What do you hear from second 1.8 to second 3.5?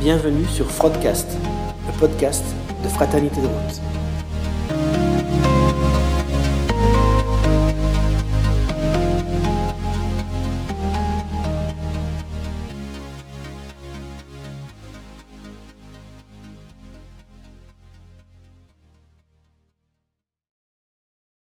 le podcast de Fraternité de